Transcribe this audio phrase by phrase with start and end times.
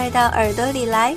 [0.00, 1.14] 快到耳朵里来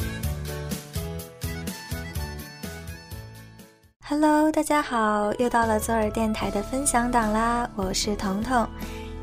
[4.05, 8.67] ！Hello，大家好，又到了左耳电台的分享档啦，我是彤彤。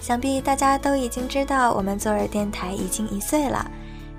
[0.01, 3.71] 想必大家都已经知道，我们左耳电台已经一岁了。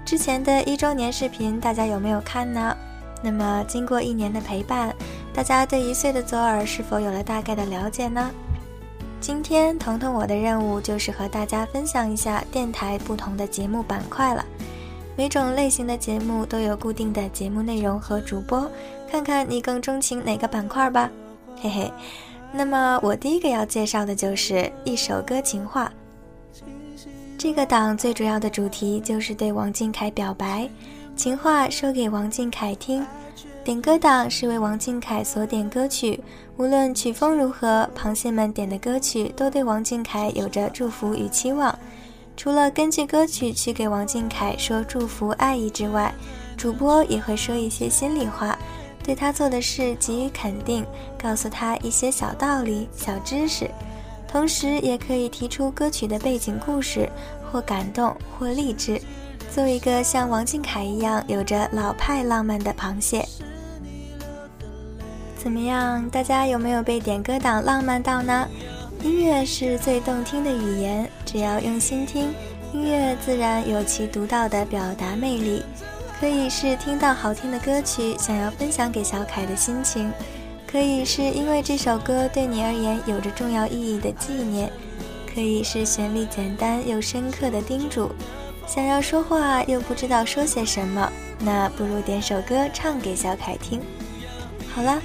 [0.06, 2.78] 之前的一周年视频，大家有没有看呢？
[3.24, 4.96] 那么经过一年的陪伴，
[5.34, 8.30] 大家对一岁的左耳是否有了大概的了解呢？
[9.20, 14.46] 今天彤彤我的任务就是和大家分享一下电台不同的节目板块了。
[15.16, 18.70] 每种类型的节目都有固定的节目内容和主播，
[19.10, 21.10] 看看你更钟情哪个板块吧，
[21.62, 21.92] 嘿嘿。
[22.54, 25.92] 那么我第一个要介绍的就是一首歌情话。
[27.38, 30.70] 这个档最主要的主题就是对王俊凯表白，
[31.16, 33.06] 情话说给王俊凯听。
[33.64, 36.20] 点歌档是为王俊凯所点歌曲，
[36.58, 41.78] 无论曲风如何，螃蟹们点的歌曲都对王俊凯有着祝福与期望。
[42.42, 46.12] 除了根据歌曲去给王俊凯说祝福爱意之外，
[46.58, 48.58] 主播也会说一些心里话，
[49.04, 50.84] 对他做的事给予肯定，
[51.22, 53.70] 告诉他一些小道理、小知识，
[54.28, 57.08] 同时也可以提出歌曲的背景故事，
[57.52, 59.00] 或感动，或励志，
[59.54, 63.24] 做一个像王俊凯一样有着老派浪漫的螃蟹。
[65.38, 68.48] 怎么样，大家有没有被点歌党浪漫到呢？
[69.04, 72.32] 音乐是最动听的语言，只要用心听，
[72.72, 75.64] 音乐自然有其独到的表达魅力。
[76.20, 80.12] 可以是听到好听的歌曲，想要分享给小凯的心情；
[80.72, 84.70] 可以是因为这首歌对你而言有着重要意义的纪念；
[85.34, 88.12] 可以是旋律简单又深刻的叮嘱。
[88.68, 93.82] 想要说话又不知道说些什么，那不如点首歌唱给小凯听。
[94.72, 95.02] 好了。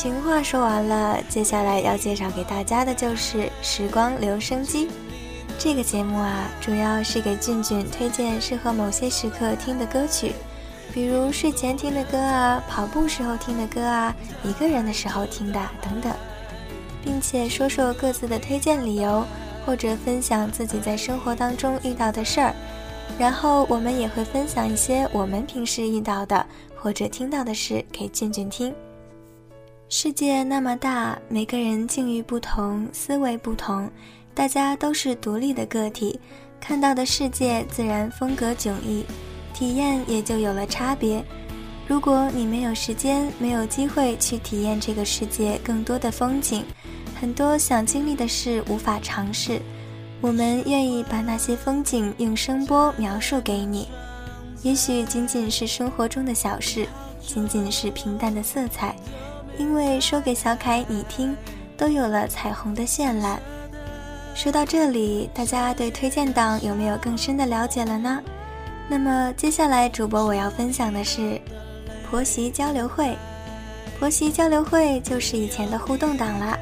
[0.00, 4.86] 情话说完了，接下来要介绍给大家的就是《时光留声机》
[5.58, 10.32] 这个节目啊，主要是给俊俊推荐适合某些时刻听的歌曲，
[10.94, 16.10] 比如睡前听的歌啊，跑步时候听的歌啊，一个人的时候听的等等，
[17.04, 19.22] 并且说说各自的推荐理由，
[19.66, 22.54] 或者分享自己在生活当中遇到的事儿，
[23.18, 28.74] 然后我们也会分享一些我们平时遇到的或者听到的事给俊俊听。
[29.92, 33.90] 世界那么大，每个人境遇不同，思维不同，
[34.32, 36.20] 大家都是独立的个体，
[36.60, 39.04] 看到的世界自然风格迥异，
[39.52, 41.20] 体验也就有了差别。
[41.88, 46.64] 如果你没有时间，没有机会去体验这个世界更多的风景，
[47.20, 49.60] 很多想经历的事无法尝试，
[50.20, 53.88] 我们愿意把那些风景用声波描述给你。
[54.62, 56.86] 也许仅仅是生活中的小事，
[57.20, 58.94] 仅仅是平淡的色彩。
[59.60, 61.36] 因为说给小凯你听，
[61.76, 63.38] 都有了彩虹的绚烂。
[64.34, 68.22] 说到这里，大家对推荐档有没有更深的了解了呢？
[68.88, 71.38] 那么接下来主播我要分享的是
[72.08, 73.14] 婆媳交流会。
[73.98, 76.58] 婆媳交流会就是以前的互动档啦。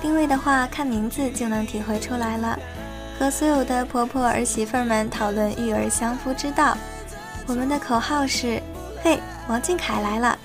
[0.00, 2.58] 定位的话，看名字就能体会出来了。
[3.18, 6.74] 和所有的婆婆儿媳妇们讨论育儿相夫之道。
[7.46, 8.58] 我们的口号是：
[9.02, 10.38] 嘿，王俊凯来了。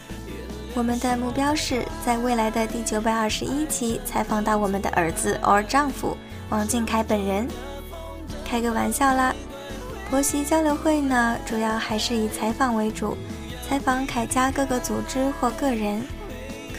[0.76, 6.18] 我们的目标是在未来的第九百二十一期采访到我们的儿子 or 丈夫
[6.50, 7.48] 王俊凯本人。
[8.44, 9.36] 开个玩笑啦，
[10.10, 13.16] 婆媳交流会呢，主要还是以采访为主，
[13.70, 16.02] 采访凯家各个组织或个人。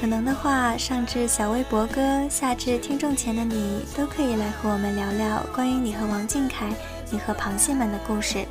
[0.00, 6.69] 可能的话，上至小微博哥，下至听众前的你，都可以来和我们聊聊关于你和王俊凯、
[7.11, 8.44] 你和螃蟹们的故事。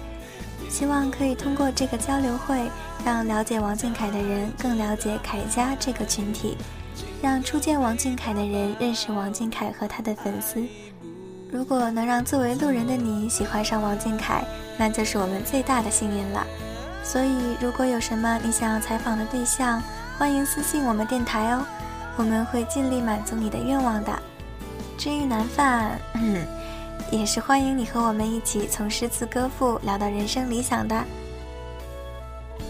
[0.73, 2.67] 希望可以通过这个交流会，
[3.05, 6.57] 让了解王俊凯的人更了解凯家这个群体，
[7.21, 10.65] 让初见王俊凯的人认识王俊凯和他的粉丝。
[11.51, 14.43] 如果能让作为路人的你喜欢上王俊凯，
[14.75, 16.43] 那就是我们最大的幸运了。
[17.03, 19.79] 所以，如果有什么你想要采访的对象，
[20.17, 21.63] 欢迎私信我们电台哦，
[22.15, 24.11] 我们会尽力满足你的愿望的。
[24.97, 26.43] 至于男饭，嗯。
[27.17, 31.03] 也是欢迎你和我们一起从诗词歌赋聊到人生理想的。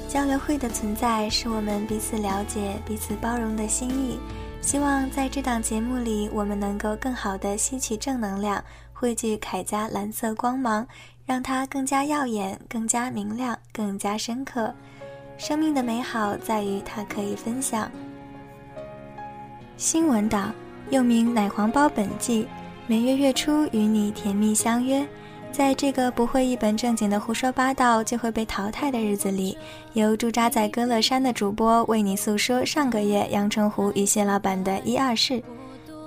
[0.09, 4.19] 交流会的存在是我们彼此了解、彼此包容的心意。
[4.61, 8.61] 希望在这档节目里，我们能够更好的吸取正能量，
[8.91, 10.85] 汇聚铠甲蓝色光芒，
[11.25, 14.73] 让它更加耀眼、更加明亮、更加深刻。
[15.37, 17.89] 生命的美好在于它可以分享。
[19.77, 20.53] 新闻档
[20.89, 22.47] 又名奶黄包本纪，
[22.85, 25.05] 每月月初与你甜蜜相约。
[25.53, 29.55] 在这个不会一本正经的胡说八道就会被淘汰的日子里，
[29.93, 35.41] 由驻扎在歌乐山的主播为你诉说上个月阳澄湖与谢老板的一二事。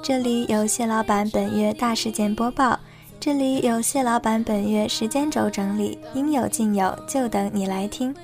[0.03, 2.79] 这里有谢老板本月大事件播报，
[3.19, 8.15] 这里有谢老板本月时间轴整理，应有尽有，就等你来听。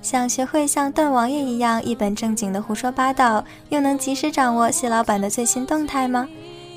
[0.00, 6.28] 想学会像段王爷一样一本正经的胡说八道，又能及时掌握谢老板的最新动态吗？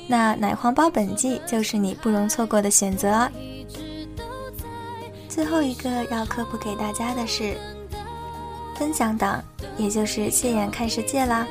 [0.06, 3.28] 那奶黄包本季就是你不容错过的选择！
[5.28, 7.56] 最后一个要科普给大家的是，
[8.76, 9.42] 分享党，
[9.76, 11.46] 也就是谢眼看世界啦。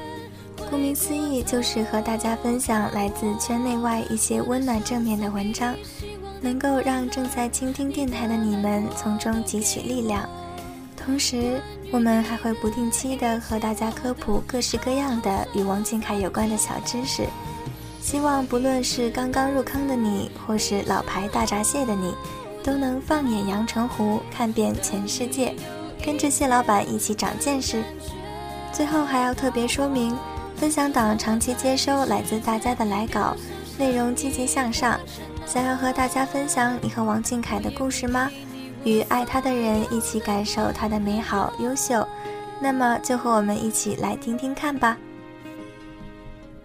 [0.69, 5.75] 顾名思义，就是和大家分享来自圈内外一些温暖正面的文章，
[6.41, 10.27] 能够让正在倾听电台的你们从中汲取力量。
[10.97, 11.61] 同时，
[11.91, 17.27] 我们还会不定期的和大家科普各式各样的与王俊凯有关的小知识。
[18.05, 22.13] 希望不论是刚刚入坑的你，或是老牌大闸蟹的你。
[22.63, 25.55] 都能放眼阳澄湖，看遍全世界，
[26.03, 27.83] 跟着蟹老板一起长见识。
[28.71, 30.15] 最后还要特别说明，
[30.55, 33.35] 分享党长期接收来自大家的来稿，
[33.77, 34.99] 内容积极向上。
[35.47, 38.29] 想要和大家分享你和王俊凯的故事吗？
[38.83, 42.07] 与爱他的人一起感受他的美好优秀，
[42.59, 44.95] 那么就和我们一起来听听看吧。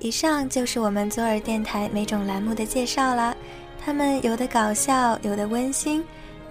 [0.01, 3.37] 以上就是我们左耳电台每种栏目的介绍了。
[3.85, 6.03] 他们有的搞笑，有的温馨，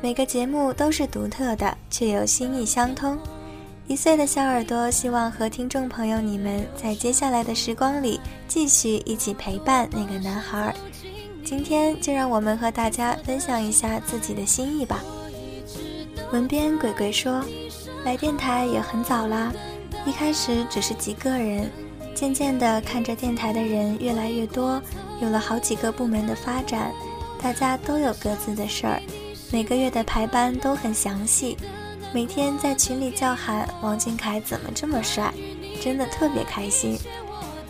[0.02, 3.18] 每个节目都是独特的，却又心意相通。
[3.88, 10.74] 一岁的小耳朵希望和听众朋友你们在接下来的时光里继续一起陪伴那个男孩。
[11.44, 15.04] 今天就让我们和大家分享一下自己的心意吧。
[16.32, 17.44] 文编鬼鬼说
[18.06, 19.52] ：“来电台也很早啦，
[20.06, 21.68] 一开始只是几个人，
[22.16, 24.82] 渐渐的看着电台的人越来越多，
[25.22, 26.92] 有了好几个部门的发展。”
[27.42, 29.02] 大家都有各自的事儿，
[29.50, 31.56] 每个月的排班都很详细，
[32.14, 35.34] 每天在群里叫喊王俊凯怎么这么帅，
[35.82, 37.00] 真的特别开心。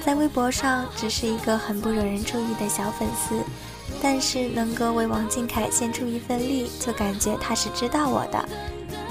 [0.04, 3.44] 在微博上只是一个很不惹人注意的小粉丝，
[4.02, 8.50] 但是能够为王俊凯献出一份力，就感觉他是知道我的。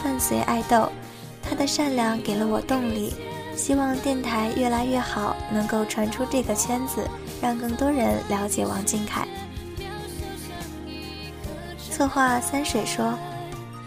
[0.03, 0.91] 伴随爱豆，
[1.41, 3.15] 他的善良给了我动力，
[3.59, 7.05] 希望电台越来越好，能够传出这个圈子，
[7.43, 9.27] 让更多人了解王俊凯。
[11.91, 13.19] 策划三水说：“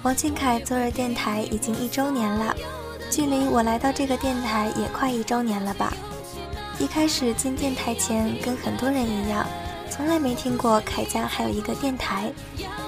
[0.03, 2.53] 王俊凯昨日电台已经一周年了，
[3.09, 5.93] 距离我来到这个电台也快一周年了吧？
[6.77, 9.47] 一开始进电台前，跟很多人一样，
[9.89, 12.29] 从来没听过凯家还有一个电台。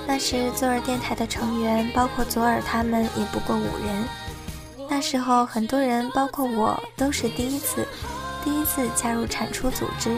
[0.06, 4.06] 那时左耳电台的成员，包括左耳他们也不过五人。
[4.89, 7.88] 那时候很多人，包括我，都是第一次，
[8.44, 10.18] 第一次加入产出组织，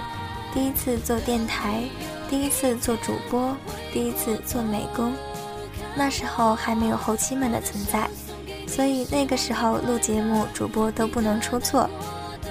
[0.54, 1.84] 第一次做电台。”
[2.28, 3.56] 第一次做主播，
[3.94, 5.14] 第一次做美工，
[5.96, 8.10] 那时候还没有后期们的存在，
[8.68, 11.88] 所以那个时候录节目，主播都不能出错。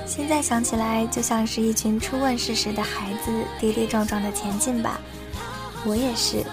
[0.06, 5.00] 现在想起来，就像是一群初问世时的孩子，跌跌撞撞的前进吧。
[5.84, 6.44] 我也是，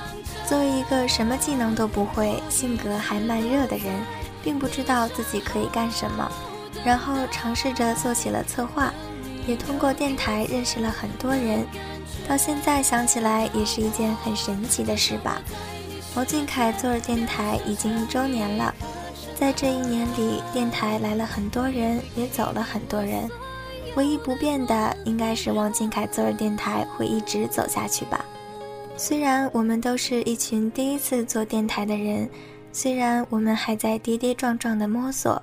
[0.47, 3.93] 作为一个什么技能都不会、性格还慢热的人，
[4.43, 6.31] 并不知道自己可以干什么，
[6.83, 8.93] 然后尝试着做起了策划，
[9.48, 11.65] 也通过电台认识了很多人。
[12.27, 15.41] 到现在想起来也是一件很神奇的事吧。
[16.15, 18.74] 王俊凯做了电台已经一周年了，
[19.36, 23.29] 在这一年里，电台来了很多人，也走了很多人。
[23.95, 28.24] 唯一不变的，应该是王俊凯做了电台会一直走下去吧。
[28.95, 32.29] 虽然我们都是一群第一次做电台的人，
[32.73, 35.41] 虽然我们还在跌跌撞撞的摸索，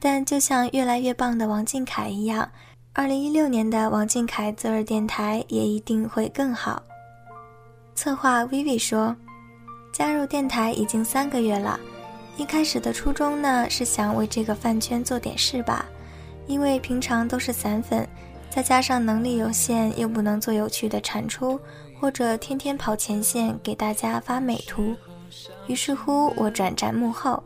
[0.00, 2.48] 但就像越来越棒的王俊凯一样。
[2.94, 6.82] 二零一六年的王俊凯择日电台也一定会更好。
[7.94, 9.14] 策划 Vivi 说
[9.92, 11.78] ：“加入电台已经三个月了，
[12.36, 15.86] 一开始的初衷呢是想为这个饭圈做点事吧，
[16.46, 18.08] 因为平常都是散粉，
[18.50, 21.60] 再加上能力有限，又不能做有趣的产出，
[22.00, 24.94] 或者天天跑前线给大家发美图，
[25.66, 27.42] 于是乎我转战幕后，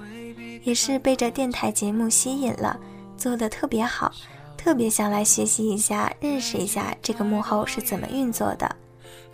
[0.63, 2.79] 也是被这电台节目吸引了，
[3.17, 4.13] 做的特别好。”
[4.57, 8.69] 特别想来学习一下，认识一下这个幕后是怎么运作的。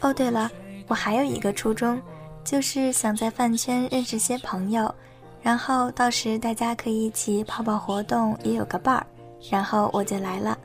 [0.00, 0.50] 哦，对了，
[0.88, 1.98] 我还有一个初衷，
[2.44, 4.94] 就是想在饭圈认识些朋友，
[5.40, 9.06] 然后到时大家可以一起跑跑活动，也有个伴儿。
[9.50, 10.58] 然后我就来了。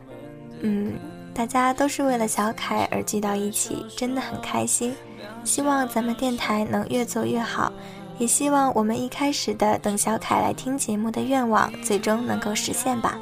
[0.60, 0.96] 嗯，
[1.38, 4.96] 大家都是为了小凯而聚到一起，真的很开心。
[5.44, 7.72] 希望咱们电台能越做越好，
[8.18, 13.20] 也希望我们一开始的等小凯来听节目的愿望最终能够实现吧。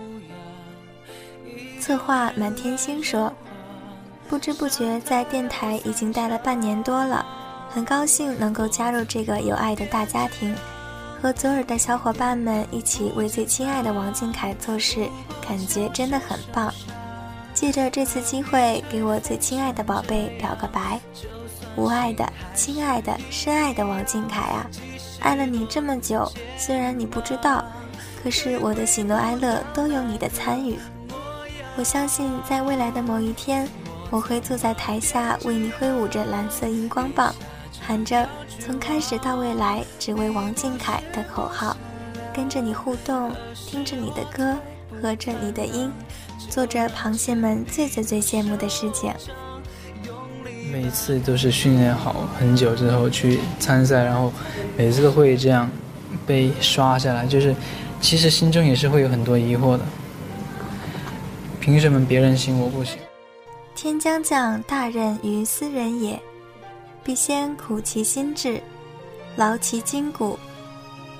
[1.81, 3.31] 策划满天星说
[4.29, 7.25] ：“不知不觉在电台已经待了半年多了，
[7.69, 10.55] 很高兴能够加入这个有爱的大家庭。”
[11.21, 15.05] 和左耳的小伙伴们一起为最亲爱的王俊凯做事，
[15.45, 16.73] 感觉真的很棒。
[17.55, 20.99] 借着这次机会，给我最亲爱的宝贝表个白，
[21.77, 24.67] 无爱的、亲爱的、深爱的王俊凯啊，
[25.21, 27.63] 爱了你这么久，虽然你不知道，
[28.21, 30.77] 可是我的喜怒哀乐都有你的参与。
[31.77, 33.67] 我相信在未来的某一天，
[34.11, 37.33] 我会坐在台下为你挥舞着蓝色荧光棒。
[37.81, 38.27] 喊着
[38.59, 41.77] “从开始到未来，只为王俊凯”的口号，
[42.33, 44.57] 跟着你互动，听着你的歌，
[45.01, 45.91] 合着你的音，
[46.49, 49.11] 做着螃蟹们最最最羡慕的事情。
[50.71, 54.31] 每次都是训练好很久之后去参赛，然后
[54.77, 55.69] 每次都会这样
[56.25, 57.55] 被刷下来，就是
[58.01, 59.83] 其实心中也是会有很多疑惑的。
[61.59, 62.97] 凭什么别人行我不行？
[63.73, 66.19] 天将降大任于斯人也。
[67.03, 68.59] 必先苦其心志，
[69.35, 70.39] 劳其筋骨，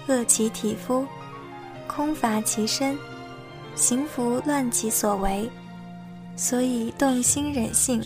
[0.08, 1.05] 饿其体肤，
[1.86, 2.98] 空乏其身，
[3.75, 5.50] 行拂乱其所为，
[6.36, 8.01] 所以动心忍性，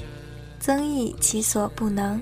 [0.59, 2.21] 增益其所不能。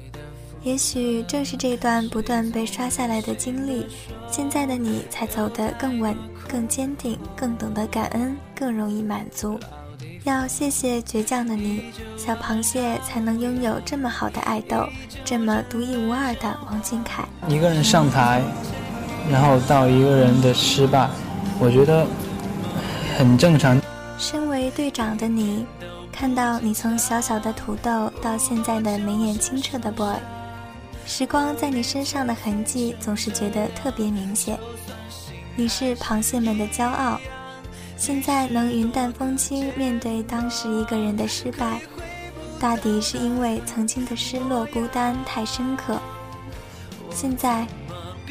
[0.63, 3.85] 也许正是这段不断被刷下来的经历，
[4.29, 6.15] 现在的你才走得更稳、
[6.47, 9.57] 更坚定、更懂得感恩、更容易满足。
[10.25, 11.83] 要谢谢倔强的你，
[12.17, 14.85] 小螃蟹才能拥有这么好的爱豆，
[15.23, 17.23] 这么独一无二的王俊凯。
[17.47, 18.41] 一个人上台，
[19.31, 21.09] 然后到一个人的失败，
[21.59, 22.05] 我觉得
[23.17, 23.81] 很正常。
[24.19, 25.65] 身为队长的你，
[26.11, 30.15] 看到你从小小的土豆到现在的眉眼清澈的 boy，
[31.07, 34.55] 时光在你身上的痕迹总是觉得特别明显。
[35.55, 37.19] 你是螃蟹们的骄傲。
[37.97, 41.81] 现在能云淡风轻面对当时一个人的失败，
[42.59, 45.99] 大抵是因为曾经的失落孤单太深刻。
[47.09, 47.65] 现在，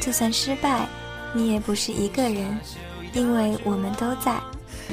[0.01, 0.87] 就算失败，
[1.35, 2.57] 你也不是一个人，
[3.13, 4.41] 因为我们都在。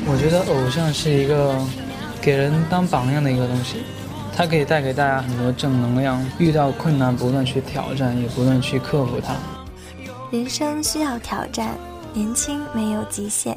[0.05, 1.55] 我觉得偶像是一个
[2.21, 3.83] 给人当榜样的一个东西，
[4.35, 6.23] 它可以带给大家很多正能量。
[6.37, 9.35] 遇到困难，不断去挑战，也不断去克服它。
[10.31, 11.77] 人生需要挑战，
[12.13, 13.55] 年轻没有极限。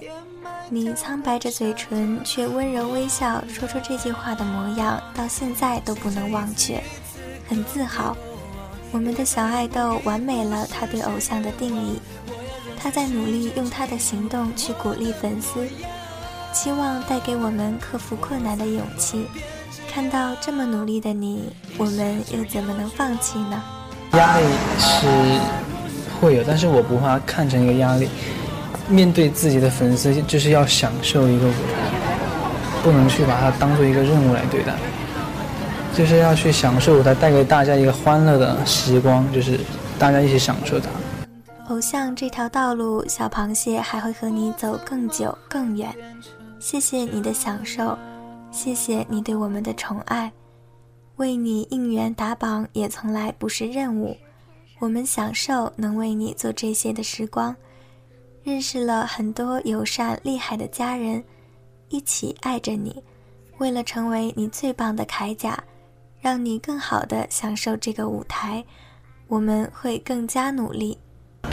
[0.69, 6.83] 你苍白着嘴唇，却温柔微笑，说出这句话的模样，到现在都不能忘却，
[7.49, 8.17] 很自豪。
[8.93, 12.01] 我们的小爱豆完美了他对偶像的定义，
[12.77, 15.67] 他在努力用他的行动去鼓励粉丝，
[16.57, 19.27] 期望带给我们克服困难的勇气。
[19.93, 23.63] 看到这么努力的你，我们又怎么能放弃呢？
[24.13, 24.47] 压力
[24.79, 25.07] 是
[26.19, 28.09] 会有，但是我不怕看成一个压力。
[28.89, 31.77] 面对自己的粉丝，就是要享受一个舞台，
[32.83, 34.73] 不能去把它当做一个任务来对待，
[35.95, 39.61] 就是要去享受舞台，带给大家一个欢乐的时光，就是
[39.99, 40.89] 大家一起享受它。
[41.69, 45.95] 偶像这条道路，小螃蟹还会和你走更久更远。
[46.59, 47.97] 谢谢你的享受，
[48.51, 50.33] 谢谢你对我们的宠爱，
[51.17, 54.17] 为你应援打榜也从来不是任务，
[54.79, 57.55] 我们享受能为你做这些的时光。
[58.43, 61.23] 认识了很多友善厉害的家人，
[61.89, 63.03] 一起爱着你，
[63.59, 65.63] 为了成为你最棒的铠甲，
[66.21, 68.65] 让你更好的享受这个舞台，
[69.29, 70.97] 我们会更加努力。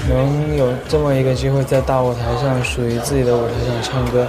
[0.08, 4.28] 能有这么一个机会在大舞台上，属于自己的舞台上唱歌，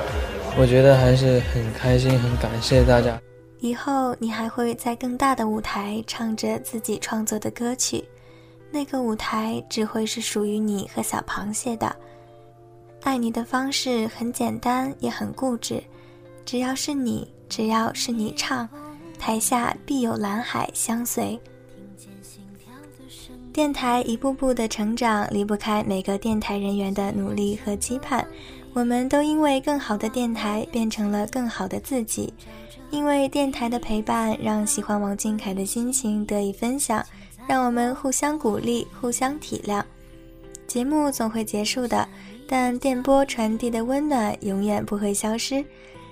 [0.56, 3.20] 我觉得还是很开心，很感谢大家。
[3.58, 8.04] 以后你还会在更大的舞台唱着自己创作的歌曲，
[8.70, 11.94] 那个舞台只会是属于你和小螃蟹的。
[13.02, 15.82] 爱你的方式很简单，也很固执。
[16.44, 18.68] 只要是你，只要是你唱，
[19.18, 21.38] 台下必有蓝海相随。
[23.52, 28.26] 电台一步步的成长，离不开每个电台人员的努力和期盼。
[28.74, 32.34] 我们都因为更好的电台，变成了更好的自己。
[32.90, 37.04] 因为电台的陪伴，让喜欢王俊凯的心情得以分享，
[37.48, 39.82] 让我们互相鼓励，互相体谅。
[40.66, 42.06] 节目总会结束的。
[42.46, 45.64] 但电波传递的温暖永远不会消失。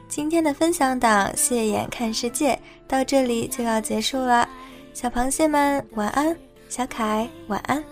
[0.08, 2.54] 今天的分享档《谢眼看世界》
[2.88, 4.48] 到这里就要结束了，
[4.94, 6.34] 小螃蟹们晚安，
[6.70, 7.91] 小凯晚安。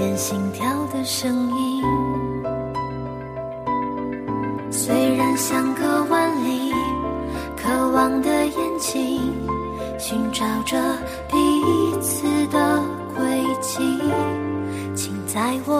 [0.00, 1.84] 连心跳的声音。
[4.70, 6.72] 虽然相隔万里，
[7.54, 9.20] 渴望的眼睛
[9.98, 10.80] 寻找着
[11.28, 11.36] 彼
[12.00, 12.82] 此的
[13.14, 14.00] 轨迹，
[14.94, 15.79] 请在我